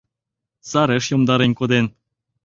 [0.69, 1.85] Сареш йомдарен коден.